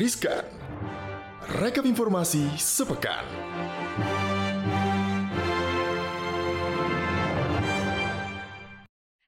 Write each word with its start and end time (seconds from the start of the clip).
Riskan. 0.00 0.48
Rekap 1.60 1.84
informasi 1.84 2.56
sepekan. 2.56 3.20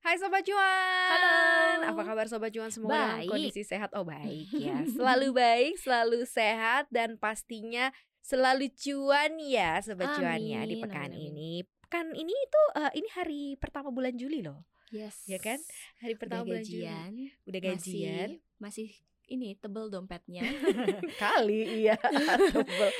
Hai 0.00 0.16
Sobat 0.16 0.40
Cuan 0.48 1.12
Halo. 1.12 1.92
Apa 1.92 2.02
kabar 2.08 2.24
Sobat 2.24 2.56
Cuan 2.56 2.72
semua 2.72 2.88
dalam 2.88 3.20
Baik. 3.20 3.28
kondisi 3.28 3.68
sehat? 3.68 3.92
Oh 3.92 4.08
baik 4.08 4.48
ya 4.48 4.80
Selalu 4.88 5.36
baik, 5.44 5.76
selalu 5.76 6.24
sehat 6.24 6.88
Dan 6.88 7.20
pastinya 7.20 7.92
selalu 8.24 8.72
cuan 8.72 9.36
ya 9.44 9.76
Sobat 9.84 10.16
Cuan 10.16 10.40
ya 10.40 10.64
Di 10.64 10.80
pekan 10.80 11.12
amin, 11.12 11.36
ini 11.36 11.52
Pekan 11.84 12.16
ini 12.16 12.32
itu 12.32 12.62
eh, 12.80 12.92
ini 12.96 13.08
hari 13.12 13.42
pertama 13.60 13.92
bulan 13.92 14.16
Juli 14.16 14.40
loh 14.40 14.64
Yes. 14.88 15.28
Ya 15.28 15.36
kan? 15.36 15.60
Hari 16.00 16.16
pertama 16.16 16.48
Udah 16.48 16.56
bulan 16.56 16.64
Juli 16.64 16.88
gajian. 16.88 17.12
Udah 17.44 17.60
gajian 17.60 18.28
Masih, 18.56 18.88
masih 18.88 19.11
ini 19.32 19.56
tebel 19.56 19.88
dompetnya. 19.88 20.44
Kali 21.22 21.84
iya 21.84 21.96
tebel. 22.54 22.90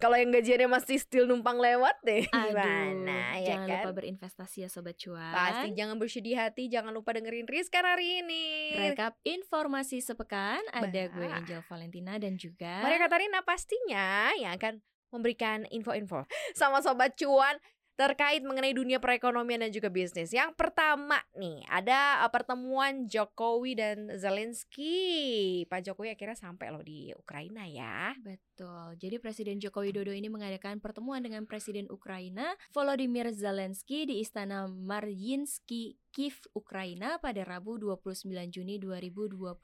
Kalau 0.00 0.18
yang 0.18 0.34
gajiannya 0.34 0.66
masih 0.66 0.98
still 0.98 1.30
numpang 1.30 1.62
lewat 1.62 1.94
deh 2.02 2.26
Aduh, 2.26 2.50
Gimana 2.50 3.38
ya 3.38 3.54
jangan 3.54 3.66
kan? 3.70 3.74
lupa 3.78 3.90
berinvestasi 4.02 4.66
ya 4.66 4.68
sobat 4.68 4.98
cuan. 4.98 5.30
Pasti 5.30 5.78
jangan 5.78 5.94
bersedih 5.94 6.34
hati 6.34 6.66
Jangan 6.66 6.90
lupa 6.90 7.14
dengerin 7.14 7.46
Rizkan 7.46 7.86
hari 7.86 8.18
ini 8.18 8.74
Rekap 8.74 9.14
informasi 9.22 10.02
sepekan 10.02 10.58
ada 10.74 11.06
gue 11.06 11.22
Bah. 11.22 11.38
Angel 11.38 11.62
Valentina 11.62 12.18
dan 12.18 12.34
juga 12.34 12.82
Maria 12.82 12.98
Katarina 12.98 13.46
pastinya 13.46 14.34
yang 14.34 14.58
akan 14.58 14.82
memberikan 15.12 15.70
info-info 15.70 16.26
sama 16.50 16.82
Sobat 16.82 17.14
Cuan 17.14 17.54
terkait 17.92 18.40
mengenai 18.40 18.72
dunia 18.72 18.98
perekonomian 18.98 19.68
dan 19.68 19.72
juga 19.72 19.92
bisnis. 19.92 20.32
Yang 20.32 20.56
pertama 20.56 21.20
nih, 21.36 21.60
ada 21.68 22.24
uh, 22.24 22.30
pertemuan 22.32 23.04
Jokowi 23.06 23.76
dan 23.76 23.98
Zelensky. 24.16 25.64
Pak 25.68 25.84
Jokowi 25.84 26.16
akhirnya 26.16 26.38
sampai 26.38 26.72
loh 26.72 26.82
di 26.82 27.12
Ukraina 27.12 27.68
ya. 27.68 28.16
Betul. 28.18 28.96
Jadi 28.96 29.16
Presiden 29.20 29.56
Joko 29.60 29.84
Widodo 29.84 30.10
ini 30.10 30.32
mengadakan 30.32 30.80
pertemuan 30.80 31.20
dengan 31.20 31.44
Presiden 31.44 31.88
Ukraina 31.92 32.56
Volodymyr 32.72 33.30
Zelensky 33.32 34.08
di 34.08 34.24
Istana 34.24 34.66
Maryinsky, 34.68 36.00
Kiev, 36.12 36.36
Ukraina 36.52 37.16
pada 37.16 37.40
Rabu 37.40 37.80
29 37.80 38.28
Juni 38.52 38.76
2022 38.76 39.56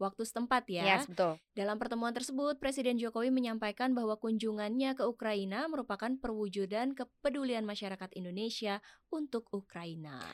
waktu 0.00 0.22
setempat 0.24 0.64
ya. 0.72 0.84
Yes, 0.96 1.04
betul. 1.04 1.36
Dalam 1.52 1.76
pertemuan 1.76 2.16
tersebut, 2.16 2.56
Presiden 2.56 2.96
Jokowi 2.96 3.28
menyampaikan 3.28 3.92
bahwa 3.92 4.16
kunjungannya 4.16 4.96
ke 4.96 5.04
Ukraina 5.04 5.68
merupakan 5.68 6.08
perwujudan 6.16 6.96
kepedulian 6.96 7.68
masyarakat 7.68 8.08
Indonesia 8.16 8.80
untuk 9.12 9.48
Ukraina. 9.52 10.24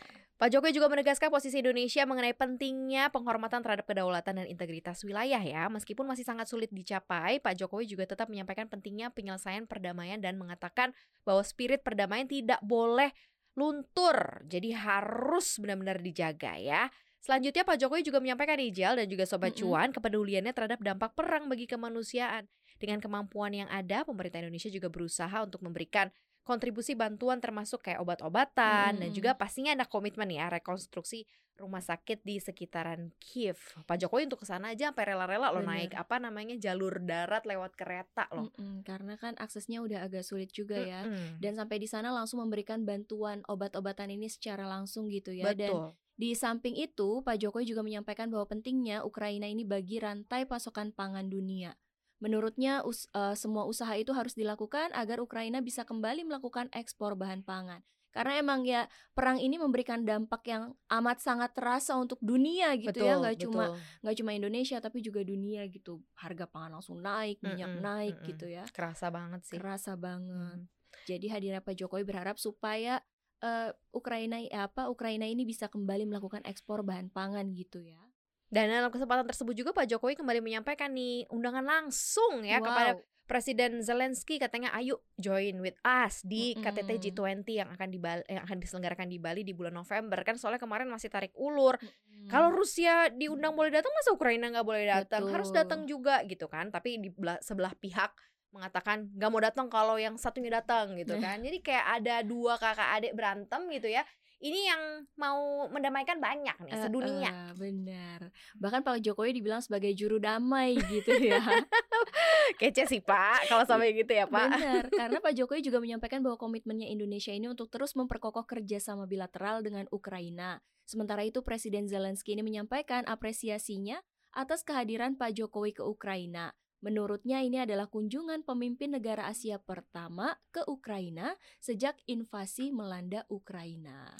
Pak 0.42 0.50
Jokowi 0.50 0.74
juga 0.74 0.90
menegaskan 0.90 1.30
posisi 1.30 1.62
Indonesia 1.62 2.02
mengenai 2.02 2.34
pentingnya 2.34 3.14
penghormatan 3.14 3.62
terhadap 3.62 3.86
kedaulatan 3.86 4.42
dan 4.42 4.46
integritas 4.50 4.98
wilayah 5.06 5.38
ya. 5.38 5.70
Meskipun 5.70 6.02
masih 6.02 6.26
sangat 6.26 6.50
sulit 6.50 6.66
dicapai, 6.74 7.38
Pak 7.38 7.62
Jokowi 7.62 7.86
juga 7.86 8.10
tetap 8.10 8.26
menyampaikan 8.26 8.66
pentingnya 8.66 9.14
penyelesaian 9.14 9.70
perdamaian 9.70 10.18
dan 10.18 10.34
mengatakan 10.34 10.90
bahwa 11.22 11.46
spirit 11.46 11.86
perdamaian 11.86 12.26
tidak 12.26 12.58
boleh 12.58 13.14
luntur. 13.56 14.44
Jadi 14.48 14.72
harus 14.72 15.60
benar-benar 15.60 16.00
dijaga 16.00 16.56
ya. 16.56 16.88
Selanjutnya 17.22 17.62
Pak 17.62 17.78
Jokowi 17.78 18.02
juga 18.02 18.18
menyampaikan 18.18 18.58
Ijal 18.58 18.98
dan 18.98 19.06
juga 19.06 19.22
Sobat. 19.30 19.54
Cuan 19.54 19.94
kepeduliannya 19.94 20.50
terhadap 20.50 20.82
dampak 20.82 21.14
perang 21.14 21.46
bagi 21.46 21.70
kemanusiaan. 21.70 22.50
Dengan 22.82 22.98
kemampuan 22.98 23.54
yang 23.54 23.70
ada, 23.70 24.02
pemerintah 24.02 24.42
Indonesia 24.42 24.66
juga 24.66 24.90
berusaha 24.90 25.38
untuk 25.46 25.62
memberikan 25.62 26.10
kontribusi 26.42 26.98
bantuan 26.98 27.38
termasuk 27.38 27.86
kayak 27.86 28.02
obat-obatan 28.02 28.98
dan 28.98 29.08
Mm-mm. 29.10 29.14
juga 29.14 29.38
pastinya 29.38 29.74
ada 29.74 29.86
komitmen 29.86 30.30
ya 30.30 30.50
rekonstruksi 30.50 31.22
rumah 31.60 31.84
sakit 31.84 32.24
di 32.24 32.40
sekitaran 32.40 33.12
Kiev. 33.20 33.60
Pak 33.84 33.96
Jokowi 34.00 34.26
untuk 34.26 34.42
ke 34.42 34.46
sana 34.48 34.72
aja 34.72 34.90
sampai 34.90 35.14
rela-rela 35.14 35.52
loh 35.52 35.62
Bener. 35.62 35.86
naik 35.86 35.92
apa 35.94 36.16
namanya 36.18 36.56
jalur 36.56 36.98
darat 36.98 37.44
lewat 37.44 37.76
kereta 37.76 38.26
loh. 38.32 38.50
Mm-mm, 38.56 38.82
karena 38.82 39.14
kan 39.20 39.36
aksesnya 39.36 39.84
udah 39.84 40.02
agak 40.02 40.24
sulit 40.24 40.50
juga 40.50 40.80
ya. 40.80 41.04
Mm-mm. 41.06 41.38
Dan 41.38 41.54
sampai 41.54 41.78
di 41.78 41.86
sana 41.86 42.10
langsung 42.10 42.42
memberikan 42.42 42.82
bantuan 42.82 43.44
obat-obatan 43.46 44.10
ini 44.10 44.26
secara 44.26 44.66
langsung 44.66 45.06
gitu 45.12 45.30
ya. 45.30 45.52
Dan 45.52 45.70
Betul. 45.70 45.86
di 46.18 46.30
samping 46.34 46.74
itu, 46.74 47.22
Pak 47.22 47.36
Jokowi 47.38 47.68
juga 47.68 47.84
menyampaikan 47.84 48.32
bahwa 48.32 48.48
pentingnya 48.48 49.06
Ukraina 49.06 49.46
ini 49.46 49.62
bagi 49.62 50.00
rantai 50.02 50.48
pasokan 50.48 50.90
pangan 50.90 51.28
dunia. 51.28 51.76
Menurutnya 52.22 52.86
us- 52.86 53.10
eh, 53.10 53.34
semua 53.34 53.66
usaha 53.66 53.90
itu 53.98 54.14
harus 54.14 54.38
dilakukan 54.38 54.94
agar 54.94 55.18
Ukraina 55.18 55.58
bisa 55.58 55.82
kembali 55.82 56.22
melakukan 56.22 56.70
ekspor 56.70 57.18
bahan 57.18 57.42
pangan. 57.42 57.82
Karena 58.12 58.44
emang 58.44 58.60
ya 58.68 58.84
perang 59.16 59.40
ini 59.40 59.56
memberikan 59.56 60.04
dampak 60.04 60.44
yang 60.44 60.76
amat 60.92 61.18
sangat 61.24 61.56
terasa 61.56 61.96
untuk 61.96 62.20
dunia 62.20 62.76
gitu 62.76 63.00
ya, 63.00 63.16
nggak 63.16 63.40
cuma 63.48 63.72
betul. 63.72 63.80
nggak 64.04 64.16
cuma 64.20 64.30
Indonesia 64.36 64.78
tapi 64.84 65.00
juga 65.00 65.24
dunia 65.24 65.64
gitu. 65.72 66.04
Harga 66.20 66.44
pangan 66.44 66.78
langsung 66.78 67.00
naik, 67.00 67.40
minyak 67.40 67.72
Mm-mm, 67.72 67.82
naik 67.82 68.14
mm-mm. 68.20 68.28
gitu 68.36 68.46
ya. 68.52 68.68
kerasa 68.68 69.08
banget 69.08 69.40
sih. 69.48 69.56
Kerasa 69.56 69.96
banget. 69.96 70.60
Mm. 70.60 70.68
Jadi 71.08 71.26
hadirnya 71.32 71.64
Pak 71.64 71.72
Jokowi 71.72 72.04
berharap 72.04 72.36
supaya 72.36 73.00
eh, 73.40 73.72
Ukraina 73.96 74.44
apa 74.60 74.92
Ukraina 74.92 75.24
ini 75.24 75.48
bisa 75.48 75.72
kembali 75.72 76.04
melakukan 76.04 76.44
ekspor 76.44 76.84
bahan 76.84 77.08
pangan 77.08 77.48
gitu 77.56 77.80
ya. 77.80 78.11
Dan 78.52 78.68
dalam 78.68 78.92
kesempatan 78.92 79.24
tersebut 79.24 79.56
juga 79.56 79.72
Pak 79.72 79.88
Jokowi 79.88 80.12
kembali 80.12 80.44
menyampaikan 80.44 80.92
nih 80.92 81.24
undangan 81.26 81.64
langsung 81.64 82.44
ya 82.44 82.60
Wow. 82.60 82.68
kepada 82.68 82.92
Presiden 83.22 83.80
Zelensky 83.80 84.36
katanya 84.36 84.76
ayo 84.76 85.00
join 85.16 85.56
with 85.58 85.78
us 85.80 86.20
di. 86.20 86.52
KTT 86.54 86.90
G20 87.00 87.48
yang 87.48 87.70
akan 87.72 87.88
di 87.88 87.96
Bali, 87.96 88.20
yang 88.28 88.44
akan 88.44 88.60
diselenggarakan 88.60 89.08
di 89.08 89.16
Bali 89.16 89.40
di 89.40 89.56
bulan 89.56 89.72
November. 89.72 90.20
Kan 90.20 90.36
soalnya 90.36 90.60
kemarin 90.60 90.84
masih 90.86 91.08
tarik 91.08 91.32
ulur. 91.34 91.80
Mm. 92.12 92.28
kalau 92.28 92.52
Rusia 92.52 93.08
diundang 93.08 93.56
boleh 93.56 93.72
datang 93.72 93.90
masa 93.90 94.12
Ukraina 94.12 94.46
nggak 94.46 94.62
boleh 94.62 94.84
datang? 94.84 95.26
Harus 95.26 95.48
datang 95.50 95.88
juga 95.88 96.20
gitu 96.22 96.44
kan. 96.44 96.68
Tapi 96.68 97.00
di 97.00 97.08
belah- 97.08 97.40
sebelah 97.40 97.72
pihak 97.72 98.12
mengatakan 98.52 99.08
nggak 99.10 99.30
mau 99.32 99.40
datang 99.40 99.66
kalau 99.66 99.96
yang 99.96 100.14
satunya 100.14 100.52
datang 100.52 100.92
gitu 100.94 101.16
kan. 101.16 101.40
Jadi 101.40 101.58
kayak 101.58 101.86
ada 101.98 102.20
dua 102.20 102.60
kakak 102.60 103.00
adik 103.00 103.12
berantem 103.16 103.64
gitu 103.72 103.88
ya 103.88 104.04
ini 104.42 104.66
yang 104.66 105.06
mau 105.14 105.70
mendamaikan 105.70 106.18
banyak 106.18 106.54
nih 106.66 106.72
Eh, 106.74 106.80
sedunia 106.82 107.30
eh, 107.30 107.50
benar. 107.54 108.20
Bahkan 108.58 108.82
Pak 108.82 108.98
Jokowi 108.98 109.38
dibilang 109.38 109.62
sebagai 109.62 109.94
juru 109.94 110.18
damai 110.18 110.74
gitu 110.90 111.14
ya. 111.14 111.38
kece 112.60 112.84
sih 112.90 113.00
Pak 113.00 113.48
kalau 113.48 113.64
sampai 113.64 113.94
gitu 113.96 114.12
ya 114.12 114.26
Pak 114.26 114.48
Benar, 114.58 114.84
karena 115.00 115.18
Pak 115.22 115.32
Jokowi 115.38 115.62
juga 115.62 115.78
menyampaikan 115.78 116.20
bahwa 116.20 116.36
komitmennya 116.36 116.90
Indonesia 116.90 117.30
ini 117.30 117.48
untuk 117.48 117.70
terus 117.70 117.94
memperkokoh 117.94 118.44
kerjasama 118.44 119.06
bilateral 119.06 119.62
dengan 119.62 119.86
Ukraina. 119.94 120.60
Sementara 120.82 121.22
itu 121.22 121.40
Presiden 121.46 121.86
Zelensky 121.86 122.34
ini 122.34 122.42
menyampaikan 122.42 123.06
apresiasinya 123.06 124.02
atas 124.34 124.66
kehadiran 124.66 125.14
Pak 125.14 125.38
Jokowi 125.38 125.76
ke 125.76 125.86
Ukraina. 125.86 126.52
Menurutnya 126.82 127.38
ini 127.46 127.62
adalah 127.62 127.86
kunjungan 127.86 128.42
pemimpin 128.42 128.90
negara 128.90 129.30
Asia 129.30 129.62
pertama 129.62 130.34
ke 130.50 130.66
Ukraina 130.66 131.38
sejak 131.62 131.94
invasi 132.10 132.74
melanda 132.74 133.22
Ukraina. 133.30 134.18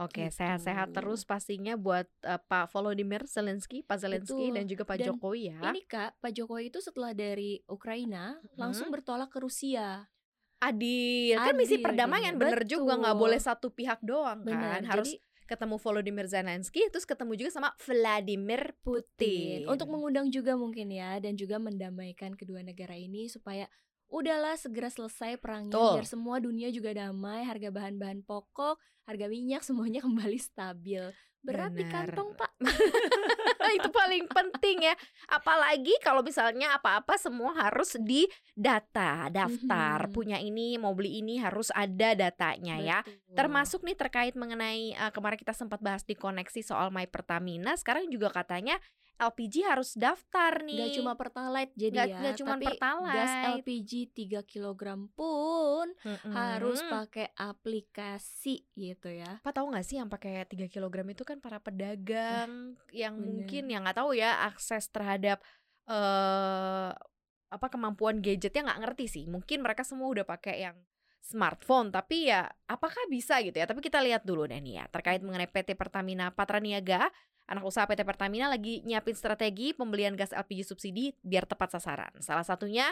Oke, 0.00 0.28
Gitu. 0.28 0.40
sehat-sehat 0.40 0.92
terus 0.96 1.24
pastinya 1.24 1.76
buat 1.76 2.08
eh, 2.24 2.40
Pak 2.40 2.68
Volodymyr 2.72 3.24
Zelensky, 3.28 3.84
Pak 3.84 3.96
Zelensky 4.00 4.48
Betul. 4.48 4.56
dan 4.56 4.64
juga 4.68 4.82
Pak 4.88 4.96
Dan 5.00 5.06
Jokowi 5.12 5.40
ya. 5.52 5.60
Ini 5.72 5.82
Kak, 5.88 6.10
Pak 6.20 6.32
Jokowi 6.32 6.68
itu 6.68 6.78
setelah 6.80 7.12
dari 7.16 7.60
Ukraina 7.68 8.40
langsung 8.60 8.88
bertolak 8.92 9.32
ke 9.32 9.40
Rusia. 9.40 10.08
Adil, 10.62 11.34
kan 11.42 11.58
misi 11.58 11.76
Adil 11.80 11.84
perdamaian 11.84 12.38
bener 12.38 12.62
juga 12.62 12.94
nggak 12.94 13.16
Betul. 13.18 13.24
boleh 13.26 13.40
satu 13.42 13.66
pihak 13.74 14.00
doang 14.04 14.46
kan. 14.46 14.84
Harus 14.86 15.16
Jadi 15.16 15.31
ketemu 15.52 15.76
Volodymyr 15.76 16.24
Zelensky 16.24 16.88
terus 16.88 17.04
ketemu 17.04 17.36
juga 17.36 17.50
sama 17.52 17.70
Vladimir 17.76 18.72
Putin. 18.80 19.68
Untuk 19.68 19.92
mengundang 19.92 20.32
juga 20.32 20.56
mungkin 20.56 20.88
ya 20.88 21.20
dan 21.20 21.36
juga 21.36 21.60
mendamaikan 21.60 22.32
kedua 22.32 22.64
negara 22.64 22.96
ini 22.96 23.28
supaya 23.28 23.68
udahlah 24.12 24.56
segera 24.56 24.88
selesai 24.88 25.36
perangnya 25.40 25.72
Betul. 25.72 25.92
biar 26.00 26.06
semua 26.08 26.36
dunia 26.40 26.68
juga 26.68 26.92
damai, 26.92 27.44
harga 27.44 27.68
bahan-bahan 27.68 28.24
pokok, 28.24 28.80
harga 29.04 29.26
minyak 29.28 29.60
semuanya 29.68 30.00
kembali 30.00 30.40
stabil. 30.40 31.12
Berat 31.42 31.74
di 31.74 31.82
kantong, 31.84 32.38
Pak. 32.38 32.51
itu 33.78 33.88
paling 33.88 34.24
penting 34.28 34.92
ya. 34.92 34.94
Apalagi 35.32 35.96
kalau 36.04 36.20
misalnya 36.20 36.76
apa-apa 36.76 37.16
semua 37.16 37.56
harus 37.56 37.96
di 37.98 38.28
data, 38.52 39.32
daftar. 39.32 40.08
Mhm. 40.08 40.12
Punya 40.12 40.38
ini, 40.38 40.76
mau 40.76 40.92
beli 40.92 41.24
ini 41.24 41.40
harus 41.40 41.72
ada 41.72 42.12
datanya 42.12 42.76
ya. 42.78 42.98
Betul. 43.02 43.34
Termasuk 43.34 43.80
nih 43.82 43.96
terkait 43.96 44.34
mengenai 44.36 44.92
uh, 44.96 45.10
kemarin 45.10 45.40
kita 45.40 45.56
sempat 45.56 45.80
bahas 45.80 46.04
di 46.04 46.12
koneksi 46.12 46.60
soal 46.60 46.92
My 46.92 47.08
Pertamina, 47.08 47.74
sekarang 47.74 48.08
juga 48.12 48.28
katanya 48.28 48.76
LPG 49.22 49.54
harus 49.62 49.94
daftar 49.94 50.58
nih. 50.60 50.74
Nggak 50.74 50.92
cuma 50.98 51.12
pertalite 51.14 51.70
jadi 51.72 51.94
Nggak- 51.94 52.10
ya, 52.10 52.18
nggak 52.18 52.34
cuma 52.36 52.50
tapi 52.52 52.66
Pertalite. 52.66 53.12
gas 53.12 53.32
LPG 53.54 53.92
3 54.10 54.40
kg 54.42 54.82
pun 55.08 55.86
Mm-mm. 55.96 56.32
harus 56.32 56.82
pakai 56.84 57.30
aplikasi 57.32 58.66
gitu 58.72 59.08
ya. 59.08 59.38
Pak 59.38 59.52
tahu 59.52 59.70
nggak 59.70 59.86
sih 59.86 59.96
yang 59.96 60.06
pakai 60.06 60.42
3 60.44 60.66
kg 60.66 60.82
itu 61.06 61.22
kan 61.22 61.38
para 61.38 61.56
pedagang 61.56 62.74
yang 62.90 63.14
bener. 63.14 63.24
mungkin 63.24 63.62
yang 63.66 63.82
nggak 63.82 63.96
tahu 63.96 64.12
ya 64.12 64.42
akses 64.44 64.88
terhadap 64.88 65.38
eh 65.86 66.90
apa 67.52 67.66
kemampuan 67.68 68.18
gadgetnya 68.18 68.64
nggak 68.64 68.80
ngerti 68.82 69.06
sih. 69.06 69.24
Mungkin 69.26 69.60
mereka 69.60 69.84
semua 69.84 70.08
udah 70.08 70.24
pakai 70.24 70.62
yang 70.62 70.76
smartphone 71.22 71.94
tapi 71.94 72.26
ya 72.26 72.50
apakah 72.66 72.98
bisa 73.06 73.38
gitu 73.38 73.54
ya 73.54 73.62
tapi 73.62 73.78
kita 73.78 74.02
lihat 74.02 74.26
dulu 74.26 74.42
deh 74.42 74.58
nih 74.58 74.82
ya 74.82 74.84
terkait 74.90 75.22
mengenai 75.22 75.46
PT 75.46 75.78
Pertamina 75.78 76.34
Patraniaga 76.34 77.06
anak 77.50 77.64
usaha 77.66 77.84
PT 77.88 78.06
Pertamina 78.06 78.46
lagi 78.50 78.84
nyiapin 78.86 79.16
strategi 79.16 79.74
pembelian 79.74 80.14
gas 80.14 80.30
LPG 80.30 80.66
subsidi 80.68 81.12
biar 81.22 81.46
tepat 81.46 81.78
sasaran. 81.78 82.12
Salah 82.22 82.46
satunya 82.46 82.90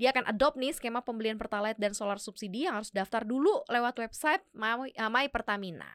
dia 0.00 0.16
akan 0.16 0.32
adopt 0.32 0.56
nih 0.56 0.72
skema 0.72 1.04
pembelian 1.04 1.36
Pertalite 1.36 1.76
dan 1.76 1.92
solar 1.92 2.16
subsidi 2.16 2.64
yang 2.64 2.80
harus 2.80 2.88
daftar 2.88 3.20
dulu 3.20 3.60
lewat 3.68 4.00
website 4.00 4.40
My, 4.56 4.88
My 5.12 5.28
Pertamina. 5.28 5.92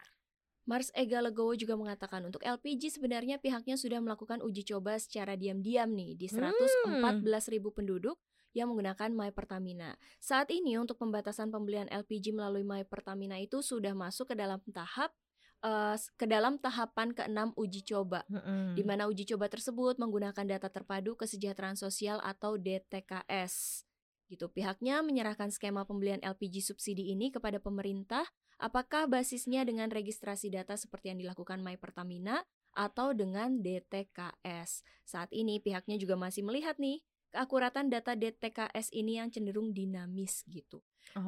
Mars 0.66 0.90
Ega 0.98 1.22
Legowo 1.22 1.54
juga 1.54 1.78
mengatakan 1.78 2.26
untuk 2.26 2.42
LPG 2.42 2.98
sebenarnya 2.98 3.38
pihaknya 3.38 3.78
sudah 3.78 4.02
melakukan 4.02 4.42
uji 4.42 4.66
coba 4.66 4.98
secara 4.98 5.38
diam-diam 5.38 5.90
nih 5.94 6.18
di 6.18 6.26
114 6.26 7.14
ribu 7.54 7.70
penduduk 7.70 8.18
yang 8.58 8.74
menggunakan 8.74 9.14
My 9.14 9.30
Pertamina. 9.30 9.94
Saat 10.18 10.50
ini 10.50 10.78
untuk 10.82 10.98
pembatasan 10.98 11.54
pembelian 11.54 11.86
LPG 11.90 12.34
melalui 12.34 12.66
My 12.66 12.82
Pertamina 12.82 13.38
itu 13.38 13.62
sudah 13.62 13.94
masuk 13.94 14.34
ke 14.34 14.36
dalam 14.38 14.58
tahap 14.74 15.14
uh, 15.66 15.98
ke 16.16 16.30
dalam 16.30 16.62
tahapan 16.62 17.10
keenam 17.18 17.50
uji 17.58 17.82
coba, 17.82 18.22
Hmm. 18.30 18.78
di 18.78 18.86
mana 18.86 19.10
uji 19.10 19.26
coba 19.26 19.50
tersebut 19.50 19.98
menggunakan 19.98 20.46
data 20.46 20.70
terpadu 20.70 21.18
kesejahteraan 21.18 21.76
sosial 21.76 22.22
atau 22.22 22.62
DTKS. 22.62 23.84
Gitu, 24.26 24.46
pihaknya 24.50 25.06
menyerahkan 25.06 25.54
skema 25.54 25.86
pembelian 25.86 26.22
LPG 26.22 26.66
subsidi 26.66 27.14
ini 27.14 27.30
kepada 27.30 27.62
pemerintah. 27.62 28.26
Apakah 28.58 29.06
basisnya 29.06 29.68
dengan 29.68 29.92
registrasi 29.92 30.48
data 30.50 30.80
seperti 30.80 31.12
yang 31.12 31.20
dilakukan 31.20 31.60
My 31.62 31.76
Pertamina 31.78 32.42
atau 32.74 33.12
dengan 33.14 33.62
DTKS? 33.62 34.82
Saat 35.06 35.30
ini 35.36 35.60
pihaknya 35.60 36.00
juga 36.00 36.16
masih 36.18 36.42
melihat 36.42 36.80
nih 36.82 37.04
keakuratan 37.36 37.92
data 37.92 38.16
DTKS 38.16 38.96
ini 38.96 39.20
yang 39.20 39.28
cenderung 39.28 39.76
dinamis 39.76 40.48
gitu. 40.48 40.80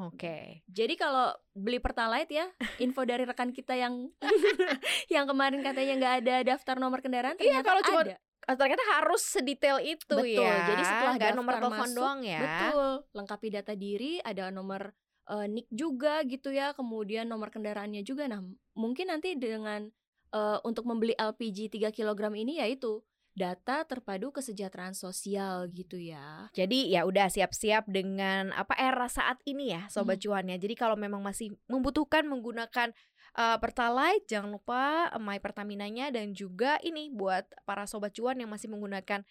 Oke. 0.08 0.64
Jadi 0.72 0.96
kalau 0.96 1.36
beli 1.52 1.84
Pertalite 1.84 2.32
ya, 2.32 2.48
info 2.80 3.04
dari 3.04 3.28
rekan 3.28 3.52
kita 3.52 3.76
yang 3.76 4.08
yang 5.14 5.28
kemarin 5.28 5.60
katanya 5.60 5.94
nggak 6.00 6.16
ada 6.24 6.36
daftar 6.56 6.80
nomor 6.80 7.04
kendaraan 7.04 7.36
Iya, 7.36 7.60
ternyata 7.60 7.68
kalau 7.68 7.84
cuma 7.84 8.02
ada. 8.08 8.16
Ah, 8.48 8.56
Ternyata 8.56 8.84
harus 8.96 9.28
sedetail 9.28 9.84
itu 9.84 10.08
Betul. 10.08 10.40
ya. 10.40 10.56
Jadi 10.72 10.84
setelah 10.88 11.14
Nggak 11.20 11.36
nomor 11.36 11.54
telepon 11.60 11.90
masuk, 11.92 11.98
doang 12.00 12.20
ya. 12.24 12.40
Betul. 12.40 12.92
Lengkapi 13.12 13.48
data 13.52 13.74
diri, 13.76 14.24
ada 14.24 14.48
nomor 14.56 14.96
eh, 15.28 15.48
NIK 15.52 15.68
juga 15.68 16.24
gitu 16.24 16.56
ya, 16.56 16.72
kemudian 16.72 17.28
nomor 17.28 17.52
kendaraannya 17.52 18.08
juga. 18.08 18.24
Nah, 18.32 18.40
mungkin 18.80 19.12
nanti 19.12 19.36
dengan 19.36 19.92
eh, 20.32 20.58
untuk 20.64 20.88
membeli 20.88 21.12
LPG 21.20 21.76
3 21.76 21.92
kg 21.92 22.22
ini 22.40 22.64
yaitu 22.64 23.04
data 23.38 23.86
terpadu 23.86 24.34
kesejahteraan 24.34 24.98
sosial 24.98 25.70
gitu 25.70 26.02
ya. 26.02 26.50
Jadi 26.58 26.90
ya 26.90 27.06
udah 27.06 27.30
siap-siap 27.30 27.86
dengan 27.86 28.50
apa 28.58 28.74
era 28.74 29.06
saat 29.06 29.38
ini 29.46 29.78
ya 29.78 29.86
sobat 29.94 30.18
Hmm. 30.18 30.24
cuan 30.26 30.46
ya. 30.50 30.58
Jadi 30.58 30.74
kalau 30.74 30.98
memang 30.98 31.22
masih 31.22 31.54
membutuhkan 31.70 32.26
menggunakan 32.26 32.90
uh, 33.38 33.62
Pertalite 33.62 34.26
jangan 34.26 34.58
lupa 34.58 35.14
uh, 35.14 35.22
My 35.22 35.38
Pertaminanya 35.38 36.10
dan 36.10 36.34
juga 36.34 36.82
ini 36.82 37.14
buat 37.14 37.46
para 37.70 37.86
sobat 37.86 38.18
cuan 38.18 38.42
yang 38.42 38.50
masih 38.50 38.74
menggunakan 38.74 39.22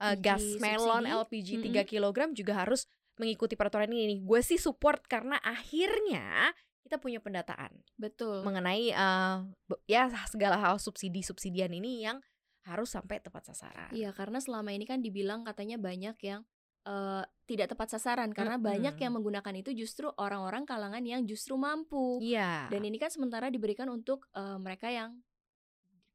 uh, 0.00 0.16
LPG 0.16 0.24
gas 0.24 0.44
melon 0.56 1.04
subsidi. 1.04 1.20
LPG 1.20 1.48
Mm-mm. 1.60 1.84
3 1.84 1.90
kg 1.92 2.18
juga 2.32 2.52
harus 2.64 2.88
mengikuti 3.20 3.60
peraturan 3.60 3.92
ini 3.92 4.16
nih. 4.16 4.20
Gue 4.24 4.40
sih 4.40 4.56
support 4.56 5.04
karena 5.04 5.36
akhirnya 5.44 6.56
kita 6.80 6.96
punya 6.96 7.20
pendataan 7.20 7.76
Betul. 8.00 8.40
mengenai 8.40 8.90
uh, 8.96 9.44
ya 9.84 10.08
segala 10.32 10.56
hal 10.56 10.80
subsidi-subsidian 10.80 11.70
ini 11.76 12.08
yang 12.08 12.24
harus 12.66 12.92
sampai 12.92 13.22
tepat 13.22 13.48
sasaran. 13.52 13.90
Iya, 13.92 14.12
karena 14.12 14.38
selama 14.42 14.70
ini 14.74 14.84
kan 14.84 15.00
dibilang 15.00 15.46
katanya 15.46 15.80
banyak 15.80 16.16
yang 16.20 16.44
eh, 16.84 17.24
tidak 17.48 17.72
tepat 17.72 17.96
sasaran 17.96 18.30
karena 18.36 18.60
Mm-mm. 18.60 18.68
banyak 18.70 18.94
yang 19.00 19.12
menggunakan 19.16 19.54
itu 19.58 19.72
justru 19.72 20.12
orang-orang 20.20 20.68
kalangan 20.68 21.02
yang 21.02 21.24
justru 21.24 21.56
mampu. 21.56 22.20
Iya. 22.20 22.68
Dan 22.68 22.84
ini 22.84 23.00
kan 23.00 23.08
sementara 23.08 23.48
diberikan 23.48 23.88
untuk 23.88 24.28
eh, 24.36 24.58
mereka 24.60 24.92
yang 24.92 25.18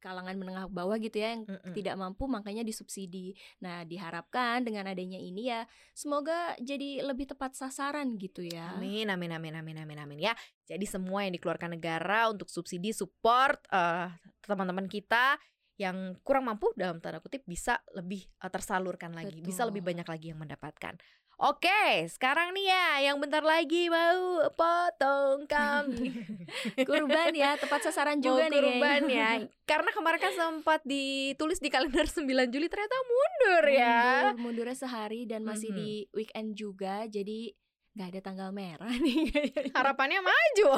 kalangan 0.06 0.38
menengah 0.38 0.70
bawah 0.70 0.94
gitu 1.02 1.18
ya 1.18 1.34
yang 1.34 1.42
Mm-mm. 1.48 1.74
tidak 1.74 1.98
mampu 1.98 2.30
makanya 2.30 2.62
disubsidi. 2.62 3.34
Nah, 3.58 3.82
diharapkan 3.82 4.62
dengan 4.62 4.86
adanya 4.86 5.18
ini 5.18 5.50
ya 5.50 5.66
semoga 5.96 6.54
jadi 6.62 7.02
lebih 7.02 7.34
tepat 7.34 7.58
sasaran 7.58 8.14
gitu 8.14 8.46
ya. 8.46 8.78
Amin, 8.78 9.10
amin, 9.10 9.34
amin, 9.34 9.54
amin, 9.58 9.76
amin, 9.82 9.98
amin 9.98 10.18
ya. 10.30 10.32
Jadi 10.62 10.86
semua 10.86 11.26
yang 11.26 11.34
dikeluarkan 11.34 11.74
negara 11.74 12.30
untuk 12.30 12.46
subsidi 12.46 12.94
support 12.94 13.58
eh, 13.74 14.14
teman-teman 14.46 14.86
kita 14.86 15.40
yang 15.76 16.16
kurang 16.20 16.48
mampu 16.48 16.72
dalam 16.72 16.98
tanda 16.98 17.20
kutip 17.20 17.44
bisa 17.44 17.78
lebih 17.92 18.24
eh, 18.24 18.48
tersalurkan 18.48 19.12
lagi, 19.12 19.40
bisa 19.40 19.62
lebih 19.62 19.80
Betul. 19.80 19.90
banyak 19.92 20.08
lagi 20.08 20.26
yang 20.32 20.40
mendapatkan. 20.40 20.94
Oke, 21.36 21.68
sekarang 22.08 22.56
nih 22.56 22.64
ya, 22.64 23.12
yang 23.12 23.20
bentar 23.20 23.44
lagi 23.44 23.92
mau 23.92 24.40
potong 24.56 25.44
kambing. 25.44 26.16
Kurban 26.88 27.36
ya, 27.36 27.60
tepat 27.60 27.84
sasaran 27.84 28.24
juga 28.24 28.48
Mau 28.48 28.56
nih. 28.56 28.56
kurban 28.56 29.00
ya. 29.04 29.30
Karena 29.68 29.92
kemarin 29.92 30.16
kan 30.16 30.32
sempat 30.32 30.80
ditulis 30.80 31.60
di 31.60 31.68
kalender 31.68 32.08
9 32.08 32.24
Juli 32.48 32.72
ternyata 32.72 32.96
mundur 33.04 33.64
ya. 33.68 34.00
Mundur, 34.32 34.36
mundurnya 34.40 34.76
sehari 34.78 35.28
dan 35.28 35.44
masih 35.44 35.70
Mhm. 35.70 35.76
di 35.76 35.90
weekend 36.16 36.56
juga, 36.56 37.04
jadi 37.04 37.52
nggak 37.96 38.08
ada 38.12 38.20
tanggal 38.20 38.50
merah 38.52 38.92
nih. 38.92 39.32
harapannya 39.72 40.20
maju 40.20 40.76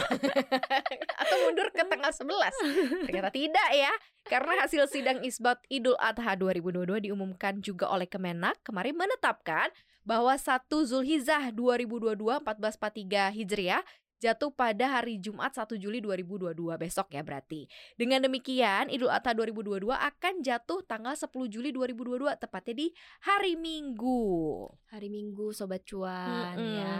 atau 1.26 1.36
mundur 1.42 1.66
ke 1.74 1.82
tanggal 1.82 2.14
11 2.14 3.10
ternyata 3.10 3.30
tidak 3.34 3.68
ya 3.74 3.90
karena 4.30 4.62
hasil 4.62 4.86
sidang 4.86 5.18
isbat 5.26 5.58
Idul 5.66 5.98
Adha 5.98 6.38
2022 6.38 7.10
diumumkan 7.10 7.58
juga 7.58 7.90
oleh 7.90 8.06
Kemenak 8.06 8.62
kemarin 8.62 8.94
menetapkan 8.94 9.74
bahwa 10.06 10.38
1 10.38 10.62
Zulhijjah 10.70 11.50
2022 11.50 12.38
1443 12.46 13.34
Hijriah 13.34 13.82
jatuh 14.18 14.50
pada 14.50 14.98
hari 14.98 15.22
Jumat 15.22 15.54
1 15.54 15.78
Juli 15.78 16.02
2022 16.02 16.54
besok 16.74 17.14
ya 17.14 17.22
berarti. 17.22 17.70
Dengan 17.94 18.26
demikian 18.26 18.90
Idul 18.90 19.10
Adha 19.10 19.30
2022 19.34 19.94
akan 19.94 20.34
jatuh 20.42 20.82
tanggal 20.84 21.14
10 21.14 21.30
Juli 21.46 21.70
2022 21.70 22.34
tepatnya 22.42 22.74
di 22.74 22.86
hari 23.22 23.54
Minggu. 23.54 24.66
Hari 24.90 25.08
Minggu 25.08 25.54
sobat 25.54 25.86
cuan 25.86 26.58
Mm-mm. 26.58 26.76
ya. 26.82 26.96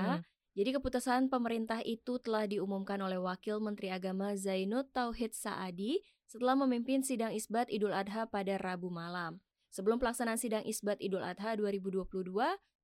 Jadi 0.59 0.75
keputusan 0.75 1.31
pemerintah 1.31 1.79
itu 1.87 2.19
telah 2.19 2.43
diumumkan 2.51 2.99
oleh 2.99 3.19
Wakil 3.19 3.63
Menteri 3.63 3.95
Agama 3.95 4.35
Zainud 4.35 4.91
Tauhid 4.91 5.31
Saadi 5.31 6.03
setelah 6.27 6.59
memimpin 6.59 7.07
sidang 7.07 7.31
isbat 7.31 7.71
Idul 7.71 7.95
Adha 7.95 8.27
pada 8.27 8.59
Rabu 8.59 8.91
malam. 8.91 9.39
Sebelum 9.71 10.03
pelaksanaan 10.03 10.41
sidang 10.41 10.67
isbat 10.67 10.99
Idul 10.99 11.23
Adha 11.23 11.55
2022, 11.55 12.11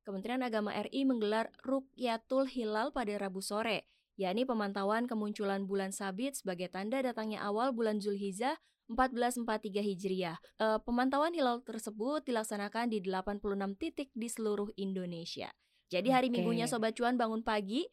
Kementerian 0.04 0.44
Agama 0.44 0.70
RI 0.70 1.08
menggelar 1.08 1.48
Rukyatul 1.64 2.44
Hilal 2.44 2.92
pada 2.92 3.16
Rabu 3.16 3.40
sore, 3.40 3.88
yakni 4.14 4.46
pemantauan 4.46 5.10
kemunculan 5.10 5.66
bulan 5.66 5.90
sabit 5.90 6.38
sebagai 6.38 6.70
tanda 6.70 7.02
datangnya 7.02 7.42
awal 7.42 7.74
bulan 7.74 7.98
Zulhijjah 7.98 8.54
1443 8.88 9.80
Hijriah. 9.80 10.36
Eh, 10.60 10.78
pemantauan 10.84 11.32
hilal 11.32 11.64
tersebut 11.64 12.20
dilaksanakan 12.28 12.92
di 12.92 13.00
86 13.00 13.74
titik 13.80 14.12
di 14.12 14.28
seluruh 14.28 14.68
Indonesia. 14.76 15.48
Jadi 15.88 16.12
hari 16.12 16.28
Oke. 16.28 16.40
Minggunya 16.40 16.68
Sobat 16.68 16.92
Cuan 16.96 17.16
bangun 17.16 17.40
pagi, 17.40 17.88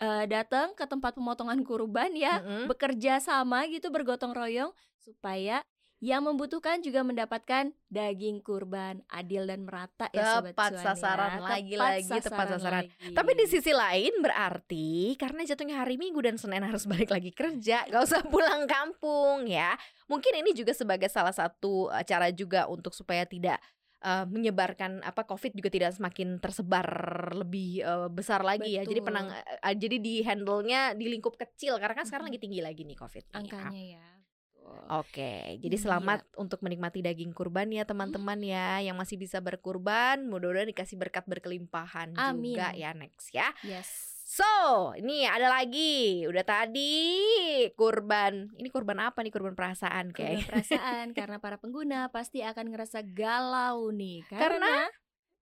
eh, 0.00 0.24
datang 0.24 0.72
ke 0.72 0.88
tempat 0.88 1.12
pemotongan 1.16 1.60
kurban 1.60 2.16
ya, 2.16 2.40
Mm-mm. 2.40 2.72
bekerja 2.72 3.20
sama 3.20 3.68
gitu 3.68 3.92
bergotong 3.92 4.32
royong 4.32 4.72
supaya 4.96 5.60
yang 6.00 6.24
membutuhkan 6.24 6.80
juga 6.80 7.04
mendapatkan 7.04 7.76
daging 7.92 8.40
kurban 8.40 9.04
adil 9.12 9.44
dan 9.44 9.68
merata 9.68 10.08
ya 10.16 10.40
Sobat 10.40 10.56
Tepat 10.56 10.70
Cuan 10.72 10.84
sasaran 10.84 11.30
ya. 11.36 11.40
lagi-lagi, 11.44 12.18
tepat 12.24 12.46
sasaran. 12.56 12.82
lagi. 12.88 13.12
Tapi 13.12 13.30
di 13.36 13.44
sisi 13.44 13.72
lain 13.76 14.12
berarti 14.24 15.12
karena 15.20 15.44
jatuhnya 15.44 15.76
hari 15.84 16.00
Minggu 16.00 16.24
dan 16.24 16.40
Senin 16.40 16.64
harus 16.64 16.88
balik 16.88 17.12
lagi 17.12 17.36
kerja, 17.36 17.84
gak 17.84 18.00
usah 18.00 18.24
pulang 18.24 18.64
kampung 18.64 19.44
ya. 19.44 19.76
Mungkin 20.08 20.40
ini 20.40 20.56
juga 20.56 20.72
sebagai 20.72 21.12
salah 21.12 21.36
satu 21.36 21.92
uh, 21.92 22.00
cara 22.00 22.32
juga 22.32 22.64
untuk 22.64 22.96
supaya 22.96 23.28
tidak 23.28 23.60
uh, 24.00 24.24
menyebarkan 24.24 25.04
apa 25.04 25.28
COVID 25.28 25.52
juga 25.52 25.68
tidak 25.68 25.92
semakin 26.00 26.40
tersebar 26.40 26.88
lebih 27.36 27.84
uh, 27.84 28.08
besar 28.08 28.40
lagi 28.40 28.80
ya. 28.80 28.88
Jadi 28.88 29.04
Betul. 29.04 29.08
penang 29.12 29.26
uh, 29.36 29.74
jadi 29.76 29.96
di 30.00 30.24
handle-nya 30.24 30.96
di 30.96 31.12
lingkup 31.12 31.36
kecil 31.36 31.76
karena 31.76 31.92
kan 31.92 32.08
sekarang 32.08 32.24
Mhm. 32.24 32.32
lagi 32.32 32.40
tinggi 32.40 32.60
lagi 32.64 32.82
nih 32.88 32.96
COVID. 32.96 33.24
-nya. 33.28 33.36
angkanya 33.36 33.84
ya. 34.00 34.19
Oke, 34.90 35.56
jadi 35.62 35.76
Iya. 35.76 35.84
selamat 35.86 36.26
untuk 36.34 36.60
menikmati 36.60 36.98
daging 36.98 37.30
kurban 37.30 37.70
ya 37.70 37.86
teman-teman 37.86 38.38
ya 38.42 38.82
yang 38.82 38.98
masih 38.98 39.14
bisa 39.16 39.38
berkurban. 39.38 40.26
Mudah-mudahan 40.26 40.70
dikasih 40.70 40.98
berkat 40.98 41.24
berkelimpahan 41.26 42.14
Amin. 42.14 42.54
juga 42.54 42.74
ya 42.74 42.90
next 42.90 43.30
ya. 43.30 43.54
Yes. 43.62 43.86
So, 44.26 44.46
ini 44.94 45.26
ada 45.26 45.50
lagi. 45.50 46.22
Udah 46.22 46.46
tadi 46.46 47.26
kurban. 47.74 48.50
Ini 48.54 48.68
kurban 48.70 49.02
apa 49.02 49.22
nih? 49.22 49.34
Kurban 49.34 49.58
perasaan 49.58 50.14
Kurban 50.14 50.38
kayak. 50.38 50.46
perasaan 50.46 51.06
karena 51.18 51.38
para 51.38 51.58
pengguna 51.58 52.10
pasti 52.10 52.42
akan 52.42 52.70
ngerasa 52.70 53.02
galau 53.10 53.90
nih 53.90 54.22
Karena 54.30 54.86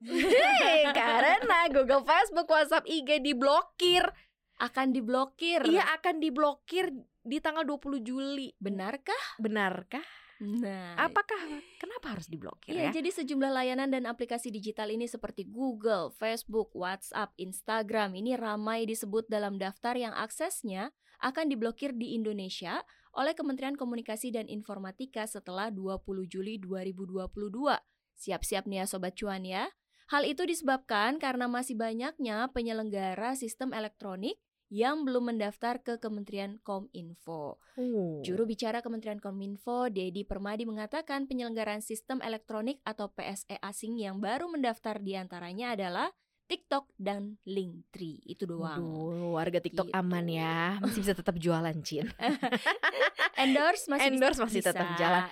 Hei, 0.08 0.86
karena 0.94 1.66
Google, 1.74 2.06
Facebook, 2.06 2.46
WhatsApp, 2.46 2.86
IG 2.86 3.18
diblokir. 3.18 4.06
Akan 4.58 4.90
diblokir. 4.90 5.62
Iya 5.64 5.86
akan 5.98 6.18
diblokir 6.18 6.90
di 7.22 7.38
tanggal 7.38 7.62
20 7.62 8.02
Juli. 8.02 8.50
Benarkah? 8.58 9.38
Benarkah? 9.38 10.04
Nah, 10.38 10.94
Apakah 10.94 11.34
kenapa 11.82 12.14
harus 12.14 12.30
diblokir 12.30 12.70
Iya, 12.70 12.94
ya? 12.94 13.02
jadi 13.02 13.10
sejumlah 13.10 13.50
layanan 13.58 13.90
dan 13.90 14.06
aplikasi 14.06 14.54
digital 14.54 14.86
ini 14.86 15.10
seperti 15.10 15.50
Google, 15.50 16.14
Facebook, 16.14 16.70
WhatsApp, 16.78 17.34
Instagram 17.42 18.14
ini 18.14 18.38
ramai 18.38 18.86
disebut 18.86 19.26
dalam 19.26 19.58
daftar 19.58 19.98
yang 19.98 20.14
aksesnya 20.14 20.94
akan 21.18 21.50
diblokir 21.50 21.90
di 21.90 22.14
Indonesia 22.14 22.86
oleh 23.18 23.34
Kementerian 23.34 23.74
Komunikasi 23.74 24.30
dan 24.30 24.46
Informatika 24.46 25.26
setelah 25.26 25.74
20 25.74 26.06
Juli 26.30 26.62
2022. 26.62 27.26
Siap-siap 28.14 28.70
nih 28.70 28.82
ya 28.82 28.84
Sobat 28.86 29.18
Cuan 29.18 29.42
ya. 29.42 29.66
Hal 30.14 30.22
itu 30.22 30.46
disebabkan 30.46 31.18
karena 31.18 31.50
masih 31.50 31.74
banyaknya 31.74 32.46
penyelenggara 32.54 33.34
sistem 33.34 33.74
elektronik 33.74 34.38
yang 34.68 35.02
belum 35.02 35.32
mendaftar 35.32 35.80
ke 35.80 35.96
Kementerian 35.96 36.60
Kominfo. 36.60 37.56
Uh. 37.74 38.20
Juru 38.20 38.44
bicara 38.44 38.84
Kementerian 38.84 39.16
Kominfo, 39.16 39.88
Dedi 39.88 40.22
Permadi 40.22 40.68
mengatakan 40.68 41.24
penyelenggaraan 41.24 41.80
sistem 41.80 42.20
elektronik 42.20 42.84
atau 42.84 43.08
PSE 43.08 43.56
asing 43.58 43.96
yang 43.96 44.20
baru 44.20 44.44
mendaftar 44.46 45.00
di 45.00 45.16
antaranya 45.16 45.72
adalah 45.72 46.12
TikTok 46.48 46.88
dan 46.96 47.36
Linktree. 47.44 48.24
Itu 48.24 48.44
doang. 48.44 48.80
Waduh, 48.80 49.36
warga 49.36 49.60
TikTok 49.60 49.88
Gitu. 49.88 49.96
aman 49.96 50.24
ya, 50.26 50.76
masih 50.80 51.00
bisa 51.00 51.12
tetap 51.12 51.36
jualan, 51.36 51.76
Cin. 51.80 52.08
Endorse 53.40 53.84
masih 53.88 54.08
Endorse 54.10 54.40
bisa- 54.40 54.46
masih 54.48 54.62
tetap 54.64 54.86
bisa. 54.92 55.00
jalan. 55.00 55.22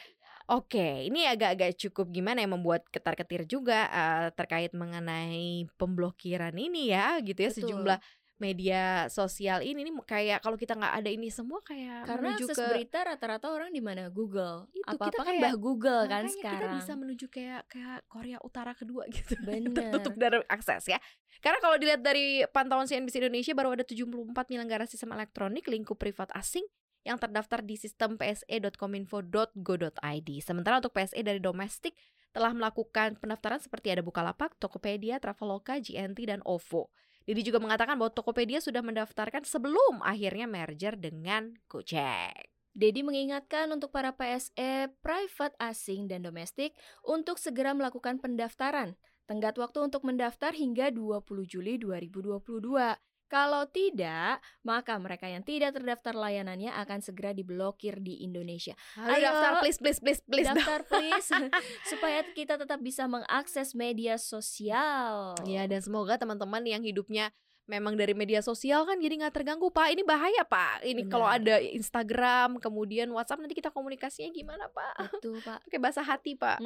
Oke, 0.46 1.10
ini 1.10 1.26
agak-agak 1.26 1.74
cukup 1.74 2.14
gimana 2.14 2.38
ya 2.38 2.46
membuat 2.46 2.86
ketar-ketir 2.86 3.50
juga 3.50 3.90
eh, 3.90 4.28
terkait 4.30 4.70
mengenai 4.72 5.66
pemblokiran 5.74 6.54
ini 6.54 6.94
ya, 6.94 7.18
gitu 7.18 7.42
ya 7.42 7.50
Betul. 7.50 7.58
sejumlah 7.66 7.98
media 8.36 9.08
sosial 9.08 9.64
ini 9.64 9.80
nih 9.80 9.96
kayak 10.04 10.44
kalau 10.44 10.60
kita 10.60 10.76
nggak 10.76 11.00
ada 11.00 11.08
ini 11.08 11.32
semua 11.32 11.64
kayak 11.64 12.04
Karena 12.04 12.36
menuju 12.36 12.52
akses 12.52 12.60
ke 12.60 12.68
berita 12.68 13.00
rata-rata 13.00 13.48
orang 13.48 13.72
di 13.72 13.80
mana 13.80 14.12
Google. 14.12 14.68
Itu, 14.76 14.92
Apa-apa 14.92 15.08
kita 15.08 15.24
kan 15.24 15.34
bah 15.40 15.56
Google 15.56 16.04
kan 16.04 16.28
sekarang. 16.28 16.60
kita 16.60 16.76
bisa 16.76 16.92
menuju 17.00 17.26
kayak 17.32 17.64
kayak 17.72 18.04
Korea 18.12 18.36
Utara 18.44 18.76
kedua 18.76 19.08
gitu. 19.16 19.40
Bener. 19.40 19.72
Tertutup 19.72 20.20
dari 20.20 20.44
akses 20.52 20.84
ya. 20.84 21.00
Karena 21.40 21.64
kalau 21.64 21.80
dilihat 21.80 22.04
dari 22.04 22.44
pantauan 22.52 22.84
CNBC 22.84 23.24
Indonesia 23.24 23.56
baru 23.56 23.72
ada 23.72 23.88
74 23.88 24.04
penyelenggara 24.36 24.84
sistem 24.84 25.16
elektronik 25.16 25.64
lingkup 25.68 25.96
privat 25.96 26.28
asing 26.36 26.64
yang 27.06 27.22
terdaftar 27.22 27.62
di 27.62 27.78
sistem 27.78 28.18
pse.kominfo.go.id. 28.18 30.30
Sementara 30.42 30.82
untuk 30.82 30.90
PSE 30.92 31.22
dari 31.22 31.38
domestik 31.38 31.94
telah 32.34 32.50
melakukan 32.52 33.16
pendaftaran 33.16 33.62
seperti 33.62 33.94
ada 33.96 34.04
Bukalapak, 34.04 34.52
Tokopedia, 34.60 35.16
Traveloka, 35.16 35.80
GNT, 35.80 36.28
dan 36.28 36.44
OVO. 36.44 36.92
Didi 37.26 37.42
juga 37.42 37.58
mengatakan 37.58 37.98
bahwa 37.98 38.14
Tokopedia 38.14 38.62
sudah 38.62 38.86
mendaftarkan 38.86 39.42
sebelum 39.42 39.98
akhirnya 40.06 40.46
merger 40.46 40.94
dengan 40.94 41.58
Gojek. 41.66 42.54
Dedi 42.76 43.02
mengingatkan 43.02 43.66
untuk 43.72 43.90
para 43.90 44.14
PSE, 44.14 44.94
private 45.02 45.56
asing 45.58 46.06
dan 46.06 46.22
domestik 46.22 46.76
untuk 47.02 47.42
segera 47.42 47.74
melakukan 47.74 48.22
pendaftaran. 48.22 48.94
Tenggat 49.26 49.58
waktu 49.58 49.90
untuk 49.90 50.06
mendaftar 50.06 50.54
hingga 50.54 50.94
20 50.94 51.24
Juli 51.50 51.82
2022. 51.82 52.94
Kalau 53.26 53.66
tidak, 53.66 54.38
maka 54.62 54.94
mereka 55.02 55.26
yang 55.26 55.42
tidak 55.42 55.74
terdaftar 55.74 56.14
layanannya 56.14 56.70
akan 56.70 57.02
segera 57.02 57.34
diblokir 57.34 57.98
di 57.98 58.22
Indonesia. 58.22 58.78
Ayo, 58.94 59.18
Ayo, 59.18 59.26
daftar 59.34 59.52
please 59.66 59.78
please 59.82 59.98
please 59.98 60.22
please. 60.22 60.46
Daftar 60.46 60.80
please 60.86 61.28
supaya 61.90 62.22
kita 62.38 62.54
tetap 62.54 62.78
bisa 62.78 63.10
mengakses 63.10 63.74
media 63.74 64.14
sosial. 64.14 65.34
Ya 65.42 65.66
dan 65.66 65.82
semoga 65.82 66.14
teman-teman 66.14 66.62
yang 66.62 66.86
hidupnya 66.86 67.34
memang 67.66 67.98
dari 67.98 68.14
media 68.14 68.38
sosial 68.40 68.86
kan 68.86 68.96
jadi 69.02 69.26
nggak 69.26 69.34
terganggu 69.34 69.68
pak. 69.74 69.90
Ini 69.90 70.02
bahaya 70.06 70.42
pak. 70.46 70.86
Ini 70.86 71.02
kalau 71.10 71.26
ada 71.26 71.58
Instagram 71.58 72.62
kemudian 72.62 73.10
WhatsApp 73.10 73.42
nanti 73.42 73.58
kita 73.58 73.74
komunikasinya 73.74 74.30
gimana 74.30 74.70
pak? 74.70 75.18
Betul, 75.18 75.42
Pak. 75.46 75.66
Pakai 75.66 75.80
bahasa 75.82 76.00
hati 76.06 76.38
pak. 76.38 76.62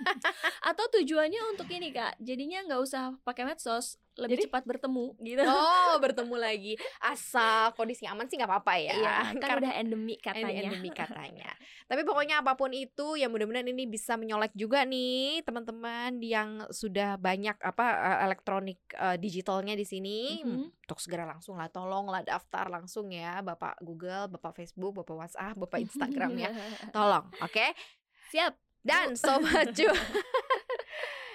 Atau 0.68 0.84
tujuannya 0.98 1.40
untuk 1.52 1.68
ini, 1.70 1.92
Kak. 1.92 2.16
Jadinya 2.18 2.64
nggak 2.64 2.80
usah 2.80 3.14
pakai 3.22 3.44
medsos, 3.46 4.00
lebih 4.18 4.36
Jadi- 4.36 4.46
cepat 4.50 4.62
bertemu 4.66 5.14
gitu. 5.18 5.42
Oh 5.42 5.94
bertemu 6.04 6.34
lagi. 6.34 6.74
Asal 6.98 7.70
kondisinya 7.74 8.12
aman 8.12 8.26
sih 8.26 8.34
nggak 8.34 8.48
apa-apa 8.48 8.74
ya. 8.76 8.92
Iya, 8.94 9.16
kan 9.38 9.40
Karena 9.40 9.58
udah 9.62 9.72
endemik 9.78 10.20
katanya. 10.20 10.60
endemik 10.66 10.94
katanya. 11.06 11.50
Tapi 11.86 12.02
pokoknya 12.02 12.40
apa 12.40 12.54
pun 12.54 12.70
itu 12.70 13.14
ya 13.14 13.26
mudah-mudahan 13.26 13.66
ini 13.66 13.84
bisa 13.84 14.14
menyolek 14.14 14.50
juga 14.52 14.82
nih 14.82 15.42
teman-teman 15.42 16.18
yang 16.18 16.48
sudah 16.68 17.14
banyak 17.16 17.54
apa 17.56 17.86
eh, 17.86 18.18
elektronik 18.24 18.78
eh, 18.92 19.16
digitalnya 19.16 19.72
di 19.72 19.84
sini 19.84 20.18
Mhm. 20.40 20.84
untuk 20.84 20.98
segera 20.98 21.22
langsung 21.24 21.54
lah 21.54 21.66
tolonglah 21.66 22.22
daftar 22.22 22.66
langsung 22.66 23.08
ya 23.08 23.38
Bapak 23.40 23.78
Google, 23.80 24.26
Bapak 24.28 24.54
Facebook, 24.54 24.96
Bapak 24.96 25.16
WhatsApp, 25.16 25.54
Bapak 25.54 25.80
Instagram 25.80 26.32
ya. 26.36 26.50
Tolong, 26.90 27.30
oke? 27.38 27.66
Siap. 28.28 28.54
Dan 28.80 29.12
sobat 29.12 29.76
cuan 29.76 29.92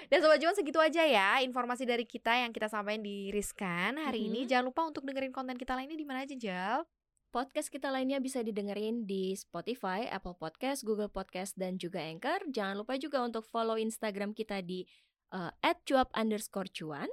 Dan 0.06 0.22
sobat 0.22 0.38
cuan 0.38 0.54
segitu 0.54 0.78
aja 0.78 1.02
ya 1.02 1.42
informasi 1.42 1.82
dari 1.82 2.06
kita 2.06 2.30
yang 2.30 2.54
kita 2.54 2.70
sampaikan 2.70 3.02
di 3.02 3.34
Riskan 3.34 3.98
hari 3.98 4.30
ini. 4.30 4.46
Mhm. 4.46 4.48
Jangan 4.48 4.64
lupa 4.70 4.82
untuk 4.86 5.02
dengerin 5.02 5.34
konten 5.34 5.58
kita 5.58 5.74
lainnya 5.74 5.98
di 5.98 6.06
mana 6.06 6.22
aja, 6.22 6.36
Jal? 6.38 6.86
Podcast 7.34 7.68
kita 7.68 7.90
lainnya 7.90 8.22
bisa 8.22 8.40
didengerin 8.40 9.04
di 9.04 9.34
Spotify, 9.34 10.06
Apple 10.08 10.38
Podcast, 10.38 10.86
Google 10.86 11.10
Podcast, 11.10 11.58
dan 11.58 11.76
juga 11.76 12.00
Anchor. 12.00 12.46
Jangan 12.48 12.78
lupa 12.78 12.96
juga 12.96 13.20
untuk 13.20 13.44
follow 13.44 13.76
Instagram 13.76 14.32
kita 14.32 14.62
di 14.62 14.86
uh, 15.34 15.50
@cuap_cuan. 15.60 17.10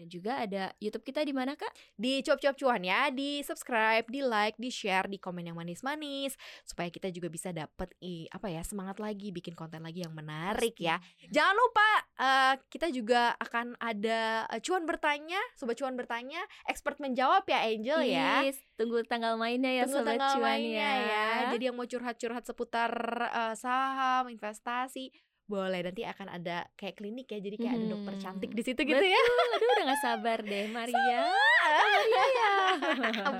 Dan 0.00 0.08
juga 0.08 0.40
ada 0.40 0.72
YouTube 0.80 1.04
kita 1.04 1.20
di 1.20 1.36
mana, 1.36 1.52
Kak? 1.52 1.68
di 2.00 2.24
cuap-cuap 2.24 2.56
cuan 2.56 2.80
ya, 2.80 3.12
di 3.12 3.44
subscribe, 3.44 4.08
di 4.08 4.24
like, 4.24 4.56
di 4.56 4.72
share, 4.72 5.04
di 5.04 5.20
komen 5.20 5.44
yang 5.44 5.56
manis-manis 5.60 6.32
supaya 6.64 6.88
kita 6.88 7.12
juga 7.12 7.28
bisa 7.28 7.52
dapet 7.52 7.92
i, 8.00 8.24
apa 8.32 8.48
ya 8.48 8.64
semangat 8.64 8.96
lagi 8.96 9.28
bikin 9.28 9.52
konten 9.52 9.84
lagi 9.84 10.00
yang 10.00 10.16
menarik 10.16 10.80
ya. 10.80 10.96
Jangan 11.28 11.52
lupa 11.52 11.88
eh, 12.16 12.54
kita 12.72 12.88
juga 12.88 13.36
akan 13.36 13.76
ada 13.76 14.48
eh, 14.48 14.60
cuan 14.64 14.88
bertanya, 14.88 15.40
sobat 15.60 15.76
cuan 15.76 15.92
bertanya, 15.92 16.40
expert 16.64 16.96
menjawab 16.96 17.44
ya 17.44 17.60
Angel 17.68 18.00
ya. 18.08 18.48
Yes, 18.48 18.56
tunggu 18.80 19.04
tanggal 19.04 19.36
mainnya 19.36 19.68
ya 19.68 19.84
Tunggu 19.84 20.00
Sobat 20.00 20.16
tanggal 20.16 20.32
Cuan 20.40 20.56
mainnya 20.56 20.90
ya. 21.04 21.26
Jadi 21.52 21.68
yang 21.68 21.76
mau 21.76 21.84
curhat-curhat 21.84 22.48
seputar 22.48 22.92
eh, 23.28 23.54
saham, 23.60 24.32
investasi 24.32 25.12
boleh 25.50 25.82
nanti 25.82 26.06
akan 26.06 26.30
ada 26.30 26.62
kayak 26.74 26.94
klinik 26.94 27.26
ya 27.26 27.42
jadi 27.42 27.56
kayak 27.56 27.74
ada 27.74 27.86
dokter 27.90 28.14
Hmm. 28.14 28.22
cantik 28.22 28.50
di 28.52 28.62
situ 28.62 28.80
gitu 28.80 29.02
ya. 29.02 29.22
Aduh 29.50 29.68
udah 29.68 29.84
gak 29.84 30.00
sabar 30.00 30.38
deh 30.40 30.70
Maria. 30.76 31.20
Maria 31.60 32.24
ya 32.38 32.50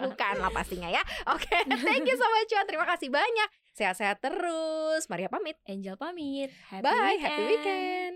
bukan 0.03 0.35
lah 0.37 0.51
pastinya 0.51 0.91
ya. 0.91 1.03
Oke 1.31 1.55
thank 1.87 2.03
you 2.03 2.17
sobat 2.17 2.45
cuan 2.47 2.67
terima 2.67 2.87
kasih 2.87 3.09
banyak. 3.09 3.49
Sehat-sehat 3.73 4.19
terus. 4.19 5.07
Maria 5.07 5.31
pamit. 5.31 5.55
Angel 5.65 5.95
pamit. 5.95 6.51
Happy 6.67 6.83
bye 6.83 6.93
weekend. 7.15 7.23
happy 7.23 7.43
weekend 7.47 8.15